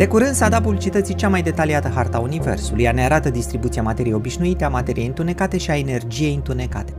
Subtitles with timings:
[0.00, 2.84] De curând s-a dat publicității cea mai detaliată harta Universului.
[2.84, 6.92] Ea ne arată distribuția materiei obișnuite, a materiei întunecate și a energiei întunecate.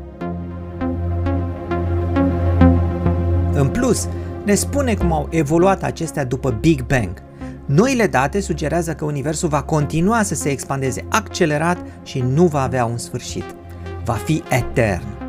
[3.53, 4.07] În plus,
[4.45, 7.23] ne spune cum au evoluat acestea după Big Bang.
[7.65, 12.85] Noile date sugerează că Universul va continua să se expandeze accelerat și nu va avea
[12.85, 13.45] un sfârșit.
[14.03, 15.20] Va fi etern.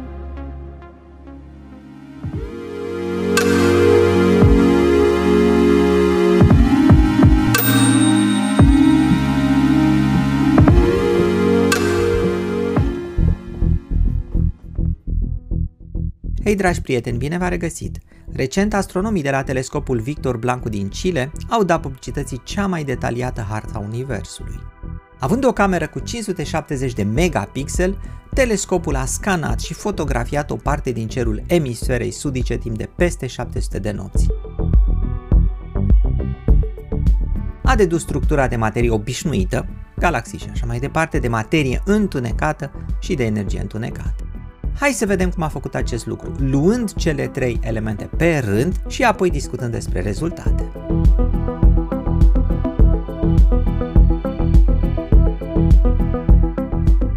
[16.45, 17.98] Hei dragi prieteni, bine v-a regăsit!
[18.32, 23.46] Recent, astronomii de la telescopul Victor Blancu din Chile au dat publicității cea mai detaliată
[23.48, 24.60] harta Universului.
[25.18, 27.98] Având o cameră cu 570 de megapixel,
[28.35, 33.79] telescopul a scanat și fotografiat o parte din cerul emisferei sudice timp de peste 700
[33.79, 34.26] de nopți.
[37.63, 42.70] A dedus structura de materie obișnuită, galaxii și așa mai departe, de materie întunecată
[43.01, 44.32] și de energie întunecată.
[44.78, 49.02] Hai să vedem cum a făcut acest lucru, luând cele trei elemente pe rând și
[49.02, 50.73] apoi discutând despre rezultate.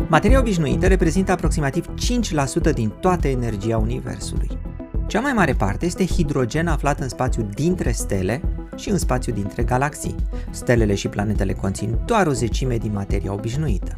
[0.07, 1.85] Materia obișnuită reprezintă aproximativ
[2.69, 4.49] 5% din toată energia Universului.
[5.07, 8.41] Cea mai mare parte este hidrogen aflat în spațiu dintre stele
[8.75, 10.15] și în spațiu dintre galaxii.
[10.49, 13.97] Stelele și planetele conțin doar o zecime din materia obișnuită.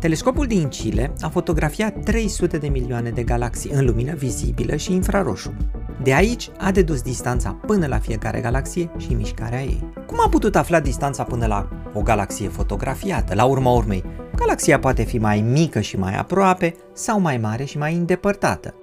[0.00, 5.54] Telescopul din Chile a fotografiat 300 de milioane de galaxii în lumină vizibilă și infraroșu.
[6.02, 9.90] De aici a dedus distanța până la fiecare galaxie și mișcarea ei.
[10.06, 13.34] Cum a putut afla distanța până la o galaxie fotografiată?
[13.34, 14.04] La urma urmei,
[14.36, 18.74] galaxia poate fi mai mică și mai aproape sau mai mare și mai îndepărtată.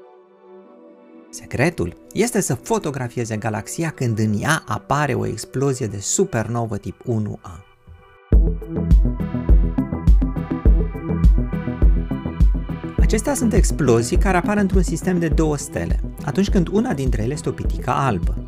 [1.30, 7.65] Secretul este să fotografieze galaxia când în ea apare o explozie de supernovă tip 1A.
[13.16, 17.34] Acestea sunt explozii care apar într-un sistem de două stele, atunci când una dintre ele
[17.34, 18.48] este o pitică albă.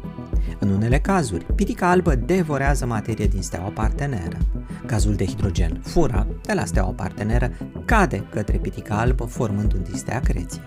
[0.59, 4.37] În unele cazuri, pitica albă devorează materie din steaua parteneră.
[4.85, 7.51] Gazul de hidrogen, fura, de la steaua parteneră,
[7.85, 10.61] cade către pitica albă formând un disc de acreție.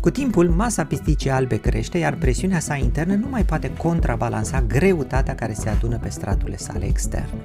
[0.00, 5.34] Cu timpul, masa pisticii albe crește, iar presiunea sa internă nu mai poate contrabalansa greutatea
[5.34, 7.44] care se adună pe straturile sale externe.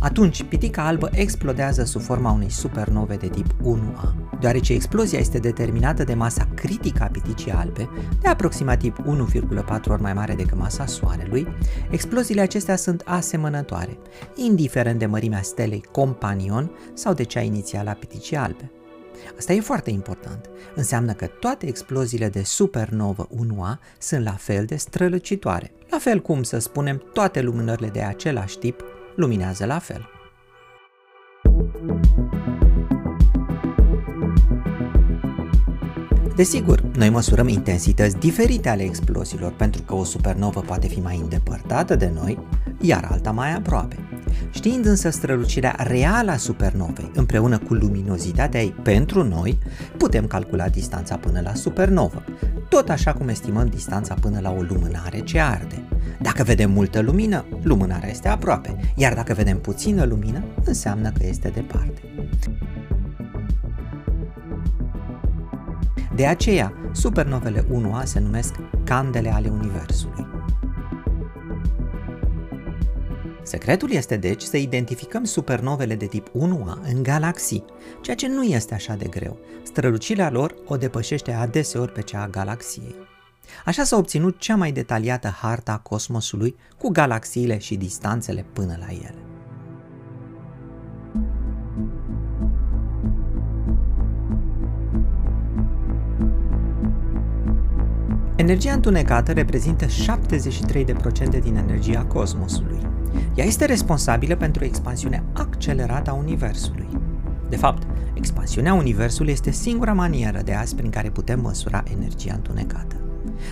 [0.00, 4.14] Atunci, pitica albă explodează sub forma unei supernove de tip 1A.
[4.40, 7.88] Deoarece explozia este determinată de masa critică a piticii albe,
[8.20, 8.96] de aproximativ
[9.66, 11.46] 1,4 ori mai mare decât masa Soarelui,
[11.90, 13.98] exploziile acestea sunt asemănătoare,
[14.34, 18.70] indiferent de mărimea stelei companion sau de cea inițială a piticii albe.
[19.38, 20.50] Asta e foarte important.
[20.74, 26.42] Înseamnă că toate exploziile de supernovă 1A sunt la fel de strălucitoare, la fel cum,
[26.42, 28.84] să spunem, toate lumânările de același tip
[29.18, 30.08] luminează la fel.
[36.36, 41.94] Desigur, noi măsurăm intensități diferite ale exploziilor pentru că o supernovă poate fi mai îndepărtată
[41.94, 42.38] de noi,
[42.80, 43.96] iar alta mai aproape.
[44.50, 49.58] Știind însă strălucirea reală a supernovei împreună cu luminozitatea ei pentru noi,
[49.96, 52.24] putem calcula distanța până la supernovă,
[52.68, 55.82] tot așa cum estimăm distanța până la o lumânare ce arde.
[56.20, 61.48] Dacă vedem multă lumină, lumânarea este aproape, iar dacă vedem puțină lumină, înseamnă că este
[61.48, 62.00] departe.
[66.14, 70.37] De aceea, supernovele 1A se numesc candele ale Universului.
[73.48, 77.64] Secretul este deci să identificăm supernovele de tip 1A în galaxii,
[78.00, 79.38] ceea ce nu este așa de greu.
[79.62, 82.94] Strălucirea lor o depășește adeseori pe cea a galaxiei.
[83.64, 88.92] Așa s-a obținut cea mai detaliată harta a cosmosului cu galaxiile și distanțele până la
[88.92, 89.22] ele.
[98.36, 102.97] Energia întunecată reprezintă 73% din energia cosmosului.
[103.34, 106.88] Ea este responsabilă pentru expansiunea accelerată a Universului.
[107.48, 107.82] De fapt,
[108.14, 112.96] expansiunea Universului este singura manieră de azi prin care putem măsura energia întunecată.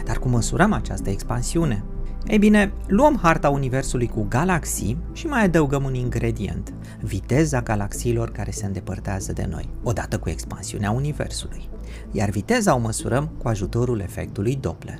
[0.05, 1.85] Dar cum măsurăm această expansiune?
[2.26, 8.50] Ei bine, luăm harta Universului cu galaxii și mai adăugăm un ingredient, viteza galaxiilor care
[8.50, 11.69] se îndepărtează de noi, odată cu expansiunea Universului.
[12.11, 14.99] Iar viteza o măsurăm cu ajutorul efectului Doppler.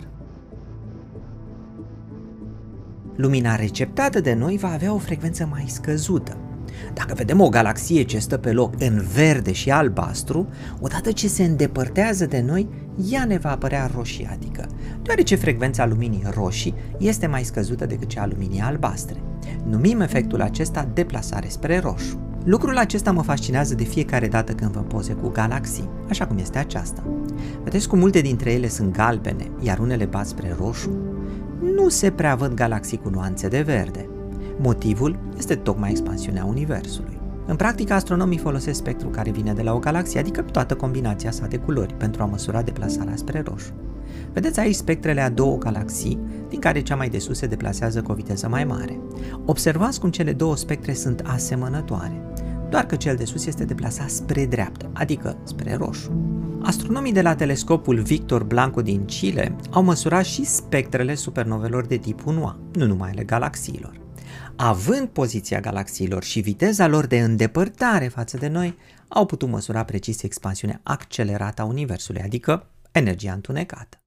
[3.17, 6.37] Lumina receptată de noi va avea o frecvență mai scăzută.
[6.95, 10.49] Dacă vedem o galaxie ce stă pe loc în verde și albastru,
[10.81, 12.69] odată ce se îndepărtează de noi,
[13.11, 14.67] ea ne va apărea roșiatică,
[15.03, 19.23] deoarece frecvența luminii roșii este mai scăzută decât cea a luminii albastre.
[19.65, 22.21] Numim efectul acesta deplasare spre roșu.
[22.45, 26.59] Lucrul acesta mă fascinează de fiecare dată când vă poze cu galaxii, așa cum este
[26.59, 27.03] aceasta.
[27.65, 31.06] Vedeți cum multe dintre ele sunt galbene, iar unele bat spre roșu?
[31.77, 34.09] Nu se prea văd galaxii cu nuanțe de verde.
[34.59, 37.21] Motivul este tocmai expansiunea Universului.
[37.47, 41.47] În practică, astronomii folosesc spectrul care vine de la o galaxie, adică toată combinația sa
[41.47, 43.73] de culori, pentru a măsura deplasarea spre roșu.
[44.33, 46.19] Vedeți aici spectrele a două galaxii,
[46.49, 48.99] din care cea mai de sus se deplasează cu o viteză mai mare.
[49.45, 52.23] Observați cum cele două spectre sunt asemănătoare,
[52.71, 56.37] doar că cel de sus este deplasat spre dreapta, adică spre roșu.
[56.63, 62.21] Astronomii de la telescopul Victor Blanco din Chile au măsurat și spectrele supernovelor de tip
[62.21, 64.01] 1A, nu numai ale galaxiilor.
[64.57, 68.77] Având poziția galaxiilor și viteza lor de îndepărtare față de noi,
[69.09, 74.01] au putut măsura precis expansiunea accelerată a Universului, adică energia întunecată.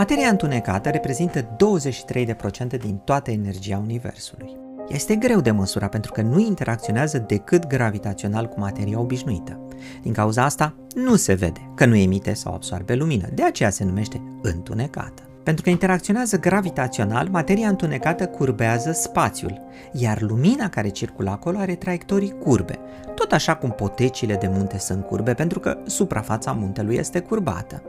[0.00, 4.56] Materia întunecată reprezintă 23% din toată energia Universului.
[4.88, 9.60] Este greu de măsurat pentru că nu interacționează decât gravitațional cu materia obișnuită.
[10.02, 13.84] Din cauza asta, nu se vede că nu emite sau absorbe lumină, de aceea se
[13.84, 15.22] numește întunecată.
[15.42, 19.60] Pentru că interacționează gravitațional, materia întunecată curbează spațiul,
[19.92, 22.78] iar lumina care circulă acolo are traiectorii curbe,
[23.14, 27.82] tot așa cum potecile de munte sunt curbe pentru că suprafața muntelui este curbată.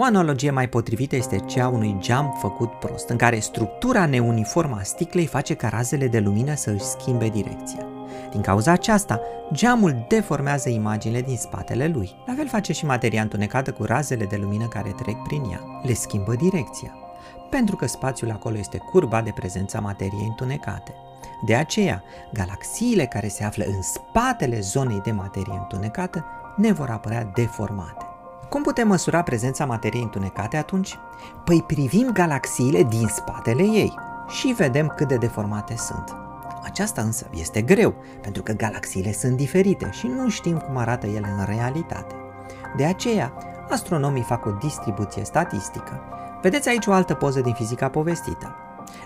[0.00, 4.76] O analogie mai potrivită este cea a unui geam făcut prost, în care structura neuniformă
[4.80, 7.86] a sticlei face ca razele de lumină să își schimbe direcția.
[8.30, 9.20] Din cauza aceasta,
[9.52, 12.10] geamul deformează imaginile din spatele lui.
[12.26, 15.60] La fel face și materia întunecată cu razele de lumină care trec prin ea.
[15.82, 16.94] Le schimbă direcția,
[17.50, 20.94] pentru că spațiul acolo este curba de prezența materiei întunecate.
[21.46, 22.02] De aceea,
[22.32, 26.24] galaxiile care se află în spatele zonei de materie întunecată
[26.56, 28.07] ne vor apărea deformate.
[28.48, 30.98] Cum putem măsura prezența materiei întunecate atunci?
[31.44, 33.94] Păi privim galaxiile din spatele ei
[34.28, 36.16] și vedem cât de deformate sunt.
[36.62, 41.34] Aceasta însă este greu, pentru că galaxiile sunt diferite și nu știm cum arată ele
[41.38, 42.14] în realitate.
[42.76, 43.32] De aceea,
[43.70, 46.00] astronomii fac o distribuție statistică.
[46.42, 48.54] Vedeți aici o altă poză din fizica povestită.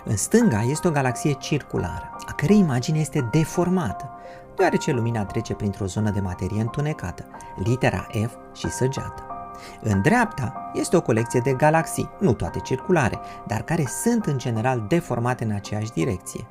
[0.03, 4.09] În stânga este o galaxie circulară, a cărei imagine este deformată,
[4.55, 7.25] deoarece lumina trece printr-o zonă de materie întunecată,
[7.63, 9.32] litera F și săgeată.
[9.81, 14.85] În dreapta este o colecție de galaxii, nu toate circulare, dar care sunt în general
[14.87, 16.47] deformate în aceeași direcție.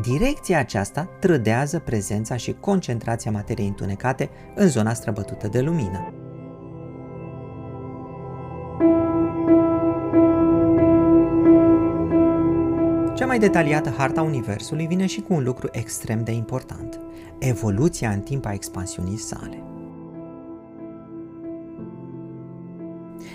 [0.00, 6.12] Direcția aceasta trădează prezența și concentrația materiei întunecate în zona străbătută de lumină.
[13.14, 17.00] Cea mai detaliată harta Universului vine și cu un lucru extrem de important,
[17.38, 19.62] evoluția în timp a expansiunii sale.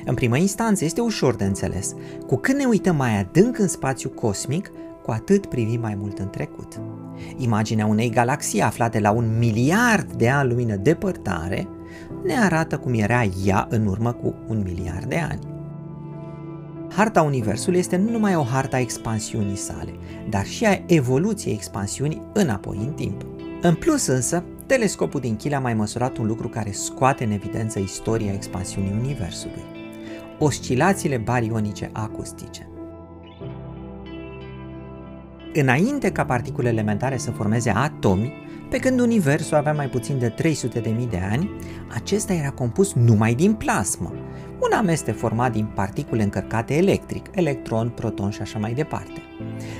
[0.06, 1.96] În primă instanță este ușor de înțeles.
[2.28, 4.72] Cu cât ne uităm mai adânc în spațiu cosmic,
[5.04, 6.82] cu atât privim mai mult în trecut.
[7.38, 11.68] Imaginea unei galaxii aflate la un miliard de ani lumină depărtare
[12.24, 15.40] ne arată cum era ea în urmă cu un miliard de ani.
[16.95, 19.94] Harta Universului este nu numai o harta expansiunii sale,
[20.30, 23.26] dar și a evoluției expansiunii înapoi în timp.
[23.62, 27.80] În plus însă, telescopul din Chile a mai măsurat un lucru care scoate în evidență
[27.80, 29.82] istoria expansiunii Universului
[30.44, 32.68] oscilațiile barionice acustice.
[35.54, 38.33] Înainte ca particule elementare să formeze atomi,
[38.69, 41.50] pe când Universul avea mai puțin de 300.000 de ani,
[41.94, 44.14] acesta era compus numai din plasmă,
[44.59, 49.21] un amestec format din particule încărcate electric, electron, proton și așa mai departe.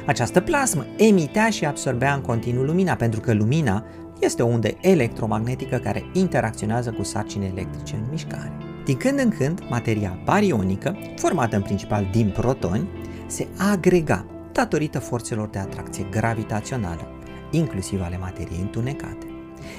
[0.06, 3.84] Această plasmă emitea și absorbea în continuu lumina, pentru că lumina
[4.20, 8.73] este o undă electromagnetică care interacționează cu sarcini electrice în mișcare.
[8.86, 12.90] Din când în când, materia barionică, formată în principal din protoni,
[13.28, 17.12] se agrega datorită forțelor de atracție gravitațională,
[17.52, 19.26] inclusiv ale materiei întunecate.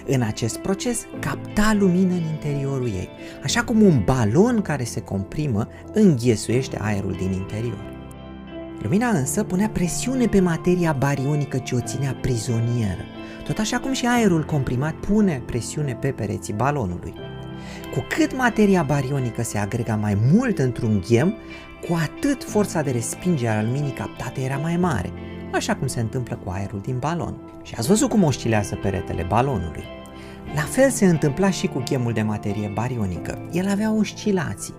[0.06, 3.08] În acest proces capta lumină în interiorul ei,
[3.42, 7.92] așa cum un balon care se comprimă înghesuiește aerul din interior.
[8.82, 13.02] Lumina însă punea presiune pe materia barionică ce o ținea prizonieră,
[13.44, 17.14] tot așa cum și aerul comprimat pune presiune pe pereții balonului.
[17.94, 21.34] Cu cât materia barionică se agrega mai mult într-un ghem,
[21.88, 25.12] cu atât forța de respingere a luminii captate era mai mare,
[25.52, 27.36] așa cum se întâmplă cu aerul din balon.
[27.62, 29.84] Și ați văzut cum oscilează peretele balonului.
[30.54, 33.48] La fel se întâmpla și cu ghemul de materie barionică.
[33.52, 34.74] El avea oscilații.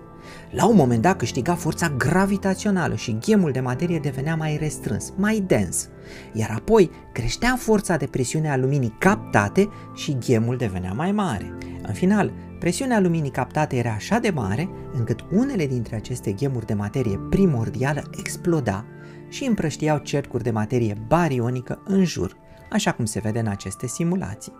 [0.50, 5.44] La un moment dat câștiga forța gravitațională și ghemul de materie devenea mai restrâns, mai
[5.46, 5.88] dens,
[6.32, 11.58] iar apoi creștea forța de presiune a luminii captate și ghemul devenea mai mare.
[11.86, 16.74] În final, presiunea luminii captate era așa de mare încât unele dintre aceste ghemuri de
[16.74, 18.84] materie primordială exploda
[19.28, 22.36] și împrăștiau cercuri de materie barionică în jur,
[22.70, 24.52] așa cum se vede în aceste simulații.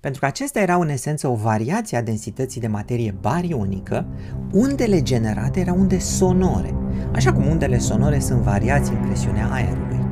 [0.00, 4.06] Pentru că acestea erau în esență o variație a densității de materie barionică,
[4.52, 6.74] undele generate erau unde sonore,
[7.14, 10.03] așa cum undele sonore sunt variații în presiunea aerului.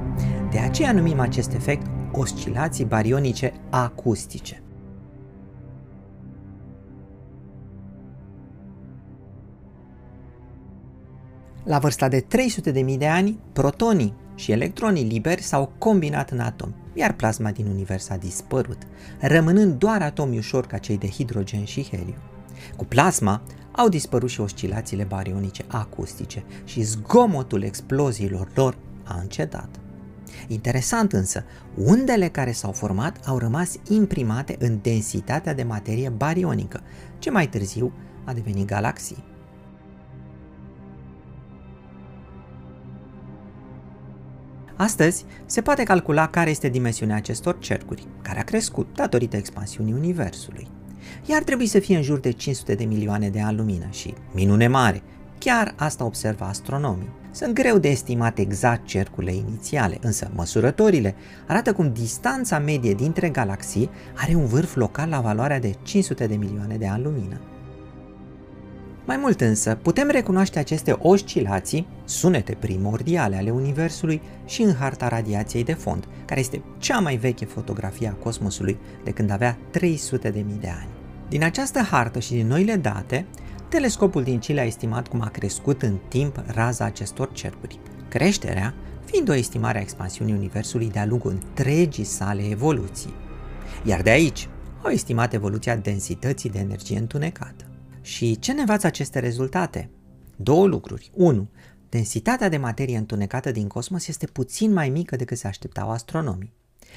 [0.52, 4.62] De aceea numim acest efect oscilații barionice acustice.
[11.64, 12.26] La vârsta de
[12.84, 18.08] 300.000 de ani, protonii și electronii liberi s-au combinat în atomi, iar plasma din univers
[18.08, 18.78] a dispărut,
[19.20, 22.18] rămânând doar atomi ușori ca cei de hidrogen și heliu.
[22.76, 29.81] Cu plasma au dispărut și oscilațiile barionice acustice și zgomotul exploziilor lor a încetat.
[30.46, 36.80] Interesant însă, undele care s-au format au rămas imprimate în densitatea de materie barionică,
[37.18, 37.92] ce mai târziu
[38.24, 39.24] a devenit galaxii.
[44.76, 50.68] Astăzi se poate calcula care este dimensiunea acestor cercuri, care a crescut datorită expansiunii Universului.
[51.26, 54.14] Ea ar trebui să fie în jur de 500 de milioane de ani lumină și,
[54.32, 55.02] minune mare,
[55.38, 57.20] chiar asta observă astronomii.
[57.34, 61.14] Sunt greu de estimat exact cercurile inițiale, însă măsurătorile
[61.46, 66.34] arată cum distanța medie dintre galaxii are un vârf local la valoarea de 500 de
[66.34, 67.40] milioane de ani lumină.
[69.04, 75.64] Mai mult însă, putem recunoaște aceste oscilații, sunete primordiale ale Universului și în harta radiației
[75.64, 79.80] de fond, care este cea mai veche fotografie a cosmosului de când avea 300.000
[80.60, 80.88] de ani.
[81.28, 83.26] Din această hartă și din noile date,
[83.72, 88.74] telescopul din Chile a estimat cum a crescut în timp raza acestor cercuri, creșterea
[89.04, 93.14] fiind o estimare a expansiunii Universului de-a lungul întregii sale evoluții.
[93.84, 94.48] Iar de aici
[94.82, 97.64] au estimat evoluția densității de energie întunecată.
[98.00, 99.90] Și ce ne învață aceste rezultate?
[100.36, 101.10] Două lucruri.
[101.14, 101.48] 1.
[101.88, 106.52] Densitatea de materie întunecată din cosmos este puțin mai mică decât se așteptau astronomii.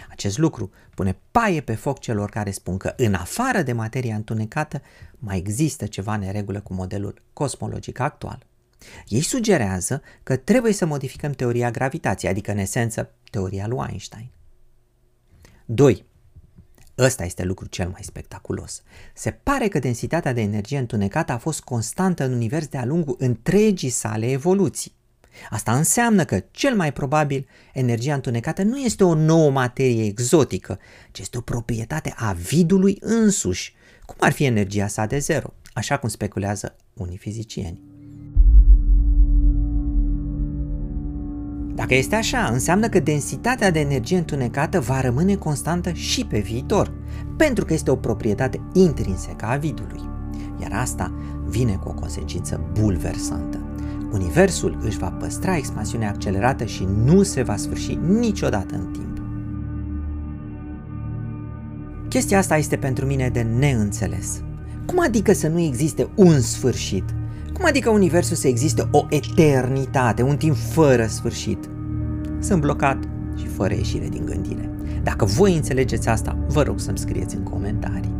[0.09, 4.81] Acest lucru pune paie pe foc celor care spun că în afară de materia întunecată
[5.17, 8.45] mai există ceva neregulă cu modelul cosmologic actual.
[9.07, 14.29] Ei sugerează că trebuie să modificăm teoria gravitației, adică în esență teoria lui Einstein.
[15.65, 16.05] 2.
[16.97, 18.83] Ăsta este lucrul cel mai spectaculos.
[19.13, 23.89] Se pare că densitatea de energie întunecată a fost constantă în univers de-a lungul întregii
[23.89, 24.93] sale evoluții.
[25.49, 30.79] Asta înseamnă că, cel mai probabil, energia întunecată nu este o nouă materie exotică,
[31.11, 33.73] ci este o proprietate a vidului însuși,
[34.05, 37.81] cum ar fi energia sa de zero, așa cum speculează unii fizicieni.
[41.75, 46.93] Dacă este așa, înseamnă că densitatea de energie întunecată va rămâne constantă și pe viitor,
[47.37, 50.01] pentru că este o proprietate intrinsecă a vidului.
[50.61, 51.13] Iar asta
[51.47, 53.74] vine cu o consecință bulversantă.
[54.11, 59.21] Universul își va păstra expansiunea accelerată și nu se va sfârși niciodată în timp.
[62.09, 64.41] Chestia asta este pentru mine de neînțeles.
[64.85, 67.03] Cum adică să nu existe un sfârșit?
[67.53, 71.69] Cum adică Universul să existe o eternitate, un timp fără sfârșit?
[72.39, 72.97] Sunt blocat
[73.35, 74.69] și fără ieșire din gândire.
[75.03, 78.14] Dacă voi înțelegeți asta, vă rog să-mi scrieți în comentarii.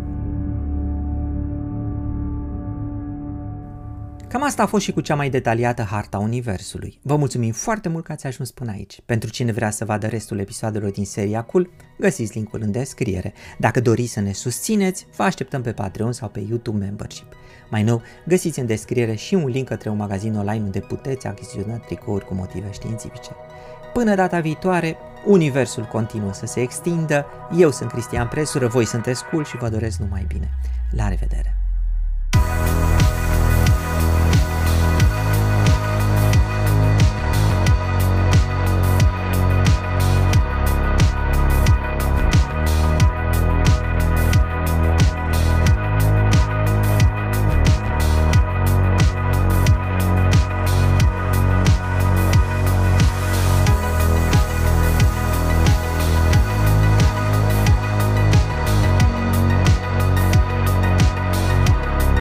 [4.35, 6.99] Cam asta a fost și cu cea mai detaliată harta Universului.
[7.01, 9.01] Vă mulțumim foarte mult că ați ajuns până aici.
[9.05, 13.33] Pentru cine vrea să vadă restul episoadelor din seria Cool, găsiți linkul în descriere.
[13.57, 17.33] Dacă doriți să ne susțineți, vă așteptăm pe Patreon sau pe YouTube Membership.
[17.69, 21.77] Mai nou, găsiți în descriere și un link către un magazin online unde puteți achiziționa
[21.77, 23.31] tricouri cu motive științifice.
[23.93, 27.25] Până data viitoare, universul continuă să se extindă,
[27.57, 30.49] eu sunt Cristian Presură, voi sunteți cool și vă doresc numai bine.
[30.91, 31.64] La revedere!